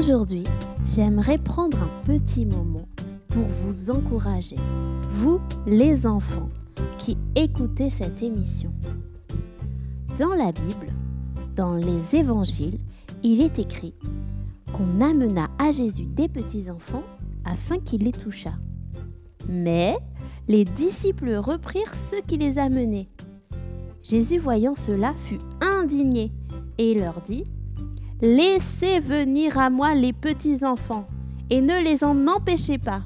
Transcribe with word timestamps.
Aujourd'hui, 0.00 0.44
j'aimerais 0.86 1.36
prendre 1.36 1.76
un 1.82 2.06
petit 2.06 2.46
moment 2.46 2.88
pour 3.28 3.42
vous 3.42 3.90
encourager, 3.90 4.56
vous 5.10 5.42
les 5.66 6.06
enfants 6.06 6.48
qui 6.96 7.18
écoutez 7.34 7.90
cette 7.90 8.22
émission. 8.22 8.72
Dans 10.18 10.32
la 10.32 10.52
Bible, 10.52 10.90
dans 11.54 11.74
les 11.74 12.16
évangiles, 12.16 12.78
il 13.22 13.42
est 13.42 13.58
écrit 13.58 13.92
qu'on 14.72 15.02
amena 15.02 15.48
à 15.58 15.70
Jésus 15.70 16.06
des 16.06 16.28
petits-enfants 16.28 17.04
afin 17.44 17.78
qu'il 17.78 18.04
les 18.04 18.12
touchât. 18.12 18.58
Mais 19.50 19.98
les 20.48 20.64
disciples 20.64 21.34
reprirent 21.34 21.94
ceux 21.94 22.22
qui 22.22 22.38
les 22.38 22.58
amenaient. 22.58 23.10
Jésus, 24.02 24.38
voyant 24.38 24.74
cela, 24.74 25.12
fut 25.24 25.40
indigné 25.60 26.32
et 26.78 26.98
leur 26.98 27.20
dit 27.20 27.44
Laissez 28.22 29.00
venir 29.00 29.56
à 29.56 29.70
moi 29.70 29.94
les 29.94 30.12
petits-enfants 30.12 31.06
et 31.48 31.62
ne 31.62 31.82
les 31.82 32.04
en 32.04 32.26
empêchez 32.26 32.76
pas, 32.76 33.00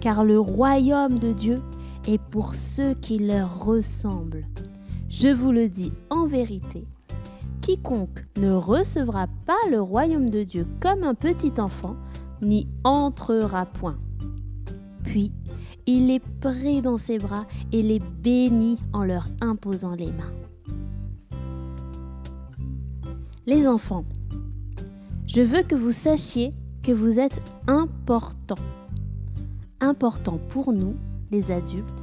car 0.00 0.24
le 0.24 0.40
royaume 0.40 1.20
de 1.20 1.32
Dieu 1.32 1.60
est 2.08 2.20
pour 2.20 2.56
ceux 2.56 2.94
qui 2.94 3.18
leur 3.18 3.64
ressemblent. 3.64 4.48
Je 5.08 5.28
vous 5.28 5.52
le 5.52 5.68
dis 5.68 5.92
en 6.10 6.26
vérité, 6.26 6.88
quiconque 7.60 8.26
ne 8.36 8.50
recevra 8.50 9.28
pas 9.46 9.68
le 9.70 9.80
royaume 9.80 10.28
de 10.28 10.42
Dieu 10.42 10.66
comme 10.80 11.04
un 11.04 11.14
petit 11.14 11.60
enfant, 11.60 11.94
n'y 12.40 12.66
entrera 12.82 13.64
point. 13.64 13.98
Puis 15.04 15.32
il 15.86 16.08
les 16.08 16.20
prit 16.40 16.82
dans 16.82 16.98
ses 16.98 17.18
bras 17.18 17.46
et 17.70 17.82
les 17.82 18.00
bénit 18.00 18.80
en 18.92 19.04
leur 19.04 19.28
imposant 19.40 19.94
les 19.94 20.10
mains. 20.10 20.32
Les 23.46 23.68
enfants, 23.68 24.04
je 25.34 25.40
veux 25.40 25.62
que 25.62 25.74
vous 25.74 25.92
sachiez 25.92 26.52
que 26.82 26.92
vous 26.92 27.18
êtes 27.18 27.40
importants. 27.66 28.62
Importants 29.80 30.38
pour 30.50 30.74
nous, 30.74 30.94
les 31.30 31.50
adultes, 31.50 32.02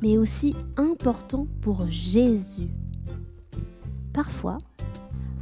mais 0.00 0.16
aussi 0.16 0.54
importants 0.76 1.48
pour 1.62 1.86
Jésus. 1.88 2.68
Parfois, 4.12 4.58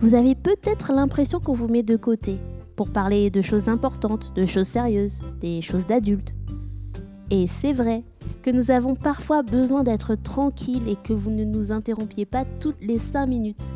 vous 0.01 0.15
avez 0.15 0.35
peut-être 0.35 0.95
l'impression 0.95 1.39
qu'on 1.39 1.53
vous 1.53 1.69
met 1.69 1.83
de 1.83 1.97
côté 1.97 2.39
pour 2.77 2.89
parler 2.89 3.29
de 3.29 3.43
choses 3.43 3.69
importantes, 3.69 4.35
de 4.35 4.47
choses 4.47 4.69
sérieuses, 4.69 5.21
des 5.39 5.61
choses 5.61 5.87
d'adultes. 5.87 6.33
Et 7.31 7.47
c'est 7.47 7.75
vrai 7.75 8.05
que 8.41 8.51
nous 8.51 8.71
avons 8.71 8.95
parfois 8.95 9.43
besoin 9.43 9.83
d'être 9.83 10.15
tranquilles 10.15 10.89
et 10.89 10.97
que 10.97 11.13
vous 11.13 11.31
ne 11.31 11.45
nous 11.45 11.73
interrompiez 11.73 12.25
pas 12.25 12.47
toutes 12.59 12.81
les 12.81 12.99
cinq 12.99 13.27
minutes. 13.27 13.71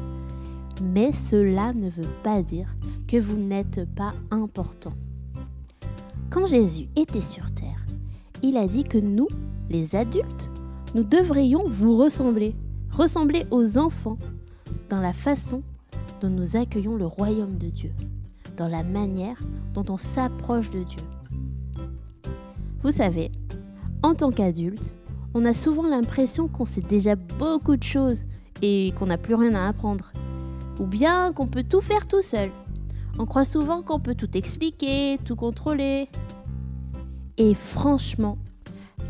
Mais 0.82 1.12
cela 1.12 1.74
ne 1.74 1.90
veut 1.90 2.08
pas 2.22 2.40
dire 2.40 2.74
vous 3.18 3.38
n'êtes 3.38 3.84
pas 3.94 4.14
important. 4.30 4.92
Quand 6.30 6.46
Jésus 6.46 6.88
était 6.96 7.20
sur 7.20 7.50
terre, 7.52 7.86
il 8.42 8.56
a 8.56 8.66
dit 8.66 8.84
que 8.84 8.98
nous, 8.98 9.28
les 9.68 9.94
adultes, 9.96 10.50
nous 10.94 11.04
devrions 11.04 11.64
vous 11.66 11.96
ressembler, 11.96 12.54
ressembler 12.90 13.44
aux 13.50 13.78
enfants 13.78 14.18
dans 14.88 15.00
la 15.00 15.12
façon 15.12 15.62
dont 16.20 16.30
nous 16.30 16.56
accueillons 16.56 16.96
le 16.96 17.06
royaume 17.06 17.58
de 17.58 17.68
Dieu, 17.68 17.92
dans 18.56 18.68
la 18.68 18.82
manière 18.82 19.42
dont 19.74 19.84
on 19.88 19.96
s'approche 19.96 20.70
de 20.70 20.82
Dieu. 20.82 21.02
Vous 22.82 22.90
savez, 22.90 23.30
en 24.02 24.14
tant 24.14 24.30
qu'adulte, 24.30 24.94
on 25.34 25.44
a 25.44 25.54
souvent 25.54 25.86
l'impression 25.86 26.48
qu'on 26.48 26.64
sait 26.64 26.80
déjà 26.80 27.14
beaucoup 27.14 27.76
de 27.76 27.82
choses 27.82 28.24
et 28.60 28.92
qu'on 28.98 29.06
n'a 29.06 29.18
plus 29.18 29.34
rien 29.34 29.54
à 29.54 29.68
apprendre, 29.68 30.12
ou 30.80 30.86
bien 30.86 31.32
qu'on 31.32 31.46
peut 31.46 31.62
tout 31.62 31.80
faire 31.80 32.06
tout 32.06 32.22
seul. 32.22 32.50
On 33.18 33.26
croit 33.26 33.44
souvent 33.44 33.82
qu'on 33.82 34.00
peut 34.00 34.14
tout 34.14 34.36
expliquer, 34.36 35.18
tout 35.24 35.36
contrôler. 35.36 36.08
Et 37.36 37.54
franchement, 37.54 38.38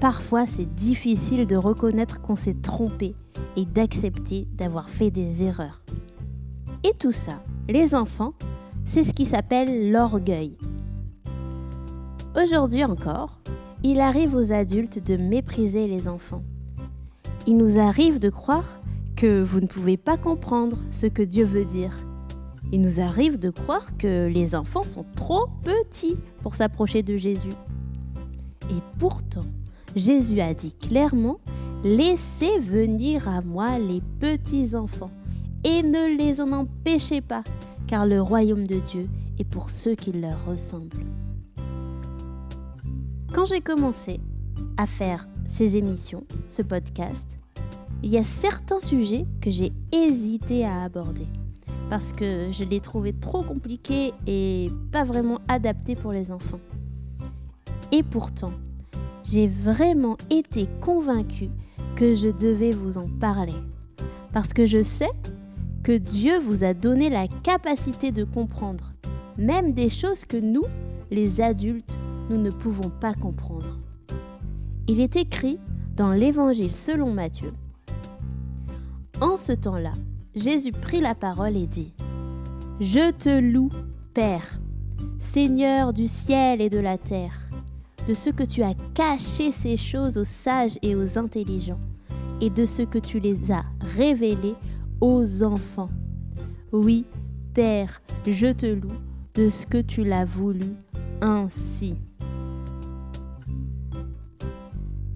parfois 0.00 0.46
c'est 0.46 0.74
difficile 0.74 1.46
de 1.46 1.56
reconnaître 1.56 2.20
qu'on 2.20 2.36
s'est 2.36 2.60
trompé 2.62 3.14
et 3.56 3.64
d'accepter 3.64 4.48
d'avoir 4.54 4.90
fait 4.90 5.10
des 5.10 5.44
erreurs. 5.44 5.82
Et 6.84 6.92
tout 6.98 7.12
ça, 7.12 7.42
les 7.68 7.94
enfants, 7.94 8.34
c'est 8.84 9.04
ce 9.04 9.12
qui 9.12 9.24
s'appelle 9.24 9.92
l'orgueil. 9.92 10.56
Aujourd'hui 12.36 12.84
encore, 12.84 13.38
il 13.84 14.00
arrive 14.00 14.34
aux 14.34 14.52
adultes 14.52 15.04
de 15.04 15.16
mépriser 15.16 15.86
les 15.86 16.08
enfants. 16.08 16.42
Il 17.46 17.56
nous 17.56 17.78
arrive 17.78 18.18
de 18.18 18.30
croire 18.30 18.80
que 19.16 19.42
vous 19.42 19.60
ne 19.60 19.66
pouvez 19.66 19.96
pas 19.96 20.16
comprendre 20.16 20.78
ce 20.90 21.06
que 21.06 21.22
Dieu 21.22 21.44
veut 21.44 21.64
dire 21.64 21.94
il 22.72 22.80
nous 22.80 23.00
arrive 23.00 23.38
de 23.38 23.50
croire 23.50 23.96
que 23.98 24.26
les 24.26 24.54
enfants 24.54 24.82
sont 24.82 25.04
trop 25.14 25.46
petits 25.62 26.16
pour 26.42 26.54
s'approcher 26.54 27.02
de 27.02 27.18
Jésus. 27.18 27.52
Et 28.70 28.80
pourtant, 28.98 29.44
Jésus 29.94 30.40
a 30.40 30.54
dit 30.54 30.74
clairement, 30.74 31.38
Laissez 31.84 32.60
venir 32.60 33.28
à 33.28 33.42
moi 33.42 33.78
les 33.80 34.00
petits 34.20 34.76
enfants 34.76 35.10
et 35.64 35.82
ne 35.82 36.16
les 36.16 36.40
en 36.40 36.52
empêchez 36.52 37.20
pas, 37.20 37.42
car 37.88 38.06
le 38.06 38.22
royaume 38.22 38.64
de 38.64 38.78
Dieu 38.78 39.08
est 39.40 39.44
pour 39.44 39.70
ceux 39.70 39.96
qui 39.96 40.12
leur 40.12 40.46
ressemblent. 40.46 41.04
Quand 43.32 43.46
j'ai 43.46 43.60
commencé 43.60 44.20
à 44.76 44.86
faire 44.86 45.26
ces 45.48 45.76
émissions, 45.76 46.24
ce 46.48 46.62
podcast, 46.62 47.40
il 48.04 48.10
y 48.10 48.18
a 48.18 48.22
certains 48.22 48.80
sujets 48.80 49.26
que 49.40 49.50
j'ai 49.50 49.72
hésité 49.90 50.64
à 50.64 50.82
aborder 50.82 51.26
parce 51.92 52.14
que 52.14 52.50
je 52.52 52.64
l'ai 52.64 52.80
trouvé 52.80 53.12
trop 53.12 53.42
compliqué 53.42 54.14
et 54.26 54.70
pas 54.92 55.04
vraiment 55.04 55.40
adapté 55.46 55.94
pour 55.94 56.10
les 56.10 56.32
enfants. 56.32 56.58
Et 57.92 58.02
pourtant, 58.02 58.52
j'ai 59.22 59.46
vraiment 59.46 60.16
été 60.30 60.68
convaincue 60.80 61.50
que 61.94 62.14
je 62.14 62.28
devais 62.28 62.70
vous 62.70 62.96
en 62.96 63.08
parler. 63.20 63.52
Parce 64.32 64.54
que 64.54 64.64
je 64.64 64.82
sais 64.82 65.10
que 65.82 65.92
Dieu 65.92 66.38
vous 66.38 66.64
a 66.64 66.72
donné 66.72 67.10
la 67.10 67.28
capacité 67.28 68.10
de 68.10 68.24
comprendre, 68.24 68.94
même 69.36 69.74
des 69.74 69.90
choses 69.90 70.24
que 70.24 70.38
nous, 70.38 70.64
les 71.10 71.42
adultes, 71.42 71.94
nous 72.30 72.38
ne 72.38 72.50
pouvons 72.50 72.88
pas 72.88 73.12
comprendre. 73.12 73.78
Il 74.88 74.98
est 74.98 75.16
écrit 75.16 75.58
dans 75.94 76.12
l'Évangile 76.12 76.74
selon 76.74 77.12
Matthieu. 77.12 77.52
En 79.20 79.36
ce 79.36 79.52
temps-là, 79.52 79.92
Jésus 80.34 80.72
prit 80.72 81.00
la 81.00 81.14
parole 81.14 81.56
et 81.56 81.66
dit, 81.66 81.92
Je 82.80 83.10
te 83.10 83.40
loue, 83.40 83.70
Père, 84.14 84.60
Seigneur 85.18 85.92
du 85.92 86.06
ciel 86.06 86.62
et 86.62 86.70
de 86.70 86.78
la 86.78 86.96
terre, 86.96 87.50
de 88.08 88.14
ce 88.14 88.30
que 88.30 88.42
tu 88.42 88.62
as 88.62 88.74
caché 88.94 89.52
ces 89.52 89.76
choses 89.76 90.16
aux 90.16 90.24
sages 90.24 90.78
et 90.80 90.96
aux 90.96 91.18
intelligents, 91.18 91.80
et 92.40 92.48
de 92.48 92.64
ce 92.64 92.80
que 92.82 92.98
tu 92.98 93.18
les 93.18 93.52
as 93.52 93.64
révélées 93.80 94.56
aux 95.02 95.42
enfants. 95.42 95.90
Oui, 96.72 97.04
Père, 97.52 98.00
je 98.26 98.52
te 98.52 98.66
loue 98.66 98.88
de 99.34 99.50
ce 99.50 99.66
que 99.66 99.82
tu 99.82 100.02
l'as 100.02 100.24
voulu 100.24 100.74
ainsi. 101.20 101.94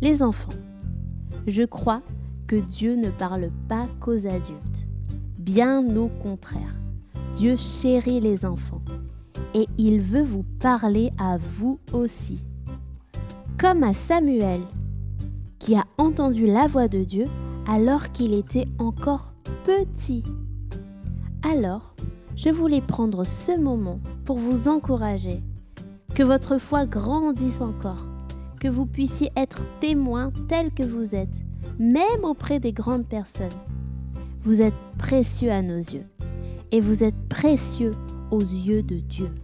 Les 0.02 0.22
enfants, 0.22 0.52
je 1.46 1.62
crois 1.62 2.02
que 2.46 2.56
Dieu 2.56 2.96
ne 2.96 3.08
parle 3.08 3.50
pas 3.66 3.86
qu'aux 3.98 4.26
adultes. 4.26 4.85
Bien 5.46 5.96
au 5.96 6.08
contraire, 6.08 6.74
Dieu 7.36 7.54
chérit 7.56 8.18
les 8.18 8.44
enfants 8.44 8.82
et 9.54 9.68
il 9.78 10.00
veut 10.00 10.24
vous 10.24 10.44
parler 10.58 11.12
à 11.18 11.36
vous 11.36 11.78
aussi. 11.92 12.44
Comme 13.56 13.84
à 13.84 13.94
Samuel, 13.94 14.62
qui 15.60 15.76
a 15.76 15.84
entendu 15.98 16.48
la 16.48 16.66
voix 16.66 16.88
de 16.88 17.04
Dieu 17.04 17.26
alors 17.68 18.08
qu'il 18.08 18.34
était 18.34 18.66
encore 18.80 19.34
petit. 19.62 20.24
Alors, 21.48 21.94
je 22.34 22.48
voulais 22.48 22.80
prendre 22.80 23.22
ce 23.22 23.56
moment 23.56 24.00
pour 24.24 24.38
vous 24.38 24.66
encourager, 24.66 25.44
que 26.16 26.24
votre 26.24 26.58
foi 26.58 26.86
grandisse 26.86 27.60
encore, 27.60 28.04
que 28.60 28.66
vous 28.66 28.84
puissiez 28.84 29.30
être 29.36 29.64
témoin 29.78 30.32
tel 30.48 30.72
que 30.72 30.82
vous 30.82 31.14
êtes, 31.14 31.44
même 31.78 32.24
auprès 32.24 32.58
des 32.58 32.72
grandes 32.72 33.06
personnes. 33.06 33.46
Vous 34.46 34.62
êtes 34.62 34.74
précieux 34.96 35.50
à 35.50 35.60
nos 35.60 35.78
yeux 35.78 36.06
et 36.70 36.80
vous 36.80 37.02
êtes 37.02 37.28
précieux 37.28 37.90
aux 38.30 38.38
yeux 38.38 38.84
de 38.84 39.00
Dieu. 39.00 39.34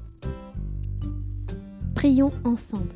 Prions 1.93 2.31
ensemble. 2.45 2.95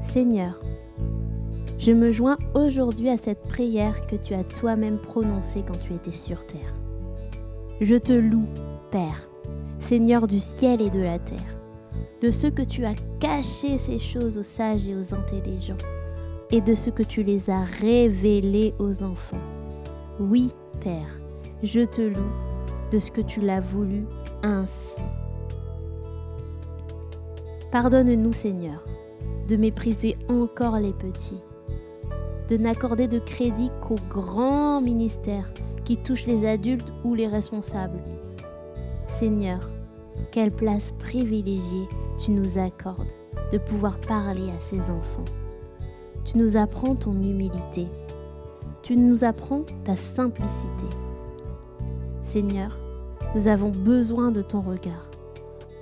Seigneur, 0.00 0.60
je 1.76 1.90
me 1.90 2.12
joins 2.12 2.38
aujourd'hui 2.54 3.08
à 3.08 3.18
cette 3.18 3.42
prière 3.48 4.06
que 4.06 4.14
tu 4.14 4.34
as 4.34 4.44
toi-même 4.44 5.00
prononcée 5.00 5.64
quand 5.66 5.80
tu 5.80 5.92
étais 5.92 6.12
sur 6.12 6.46
terre. 6.46 6.76
Je 7.80 7.96
te 7.96 8.12
loue, 8.12 8.46
Père, 8.92 9.28
Seigneur 9.80 10.28
du 10.28 10.38
ciel 10.38 10.80
et 10.80 10.90
de 10.90 11.02
la 11.02 11.18
terre, 11.18 11.58
de 12.20 12.30
ce 12.30 12.46
que 12.46 12.62
tu 12.62 12.84
as 12.84 12.94
caché 13.18 13.76
ces 13.76 13.98
choses 13.98 14.38
aux 14.38 14.44
sages 14.44 14.86
et 14.86 14.94
aux 14.94 15.14
intelligents 15.14 15.74
et 16.52 16.60
de 16.60 16.74
ce 16.74 16.90
que 16.90 17.02
tu 17.02 17.22
les 17.22 17.50
as 17.50 17.64
révélés 17.64 18.74
aux 18.78 19.02
enfants. 19.02 19.40
Oui, 20.20 20.52
Père, 20.80 21.18
je 21.62 21.80
te 21.80 22.02
loue 22.02 22.32
de 22.92 22.98
ce 22.98 23.10
que 23.10 23.22
tu 23.22 23.40
l'as 23.40 23.60
voulu 23.60 24.04
ainsi. 24.42 24.96
Pardonne-nous 27.70 28.34
Seigneur 28.34 28.84
de 29.48 29.56
mépriser 29.56 30.16
encore 30.28 30.76
les 30.76 30.92
petits, 30.92 31.40
de 32.48 32.56
n'accorder 32.56 33.08
de 33.08 33.18
crédit 33.18 33.70
qu'aux 33.80 33.96
grands 34.08 34.80
ministères 34.80 35.50
qui 35.84 35.96
touchent 35.96 36.26
les 36.26 36.46
adultes 36.46 36.92
ou 37.02 37.14
les 37.14 37.26
responsables. 37.26 38.02
Seigneur, 39.06 39.70
quelle 40.30 40.52
place 40.52 40.92
privilégiée 40.98 41.88
tu 42.22 42.30
nous 42.30 42.58
accordes 42.58 43.12
de 43.50 43.58
pouvoir 43.58 43.98
parler 44.00 44.48
à 44.50 44.60
ces 44.60 44.90
enfants. 44.90 45.24
Tu 46.24 46.38
nous 46.38 46.56
apprends 46.56 46.94
ton 46.94 47.14
humilité. 47.14 47.88
Tu 48.82 48.96
nous 48.96 49.24
apprends 49.24 49.64
ta 49.84 49.96
simplicité. 49.96 50.86
Seigneur, 52.22 52.78
nous 53.34 53.48
avons 53.48 53.70
besoin 53.70 54.30
de 54.30 54.42
ton 54.42 54.60
regard, 54.60 55.08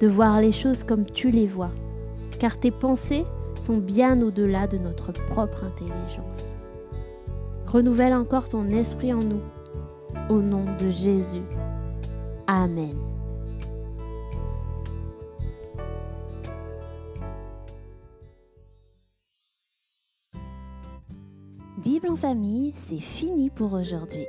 de 0.01 0.09
voir 0.09 0.41
les 0.41 0.53
choses 0.53 0.85
comme 0.85 1.05
tu 1.05 1.31
les 1.31 1.47
vois, 1.47 1.71
car 2.39 2.59
tes 2.59 2.71
pensées 2.71 3.25
sont 3.55 3.79
bien 3.79 4.21
au-delà 4.23 4.67
de 4.67 4.79
notre 4.79 5.13
propre 5.13 5.65
intelligence. 5.65 6.55
Renouvelle 7.67 8.15
encore 8.15 8.49
ton 8.49 8.69
esprit 8.71 9.13
en 9.13 9.21
nous. 9.21 9.43
Au 10.29 10.41
nom 10.41 10.65
de 10.79 10.91
Jésus. 10.91 11.43
Amen. 12.47 12.97
Bible 21.83 22.11
en 22.11 22.17
famille, 22.17 22.75
c'est 22.77 23.01
fini 23.01 23.49
pour 23.49 23.73
aujourd'hui. 23.73 24.27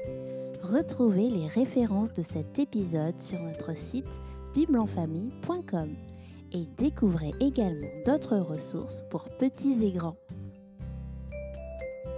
Retrouvez 0.63 1.29
les 1.29 1.47
références 1.47 2.13
de 2.13 2.21
cet 2.21 2.59
épisode 2.59 3.19
sur 3.19 3.41
notre 3.41 3.75
site 3.75 4.21
bibleenfamille.com 4.53 5.89
et 6.53 6.65
découvrez 6.77 7.33
également 7.41 7.89
d'autres 8.05 8.37
ressources 8.37 9.03
pour 9.09 9.27
petits 9.37 9.85
et 9.85 9.91
grands. 9.91 10.15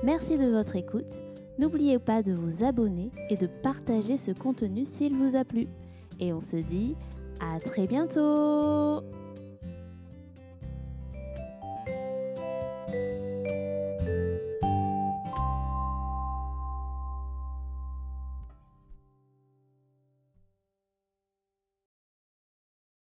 Merci 0.03 0.37
de 0.37 0.51
votre 0.51 0.75
écoute. 0.75 1.23
N'oubliez 1.57 1.97
pas 1.97 2.21
de 2.21 2.33
vous 2.33 2.63
abonner 2.63 3.09
et 3.31 3.35
de 3.35 3.47
partager 3.47 4.17
ce 4.17 4.29
contenu 4.29 4.85
s'il 4.85 5.15
vous 5.15 5.35
a 5.35 5.43
plu. 5.43 5.67
Et 6.19 6.31
on 6.31 6.41
se 6.41 6.57
dit 6.57 6.95
à 7.39 7.59
très 7.59 7.87
bientôt 7.87 9.01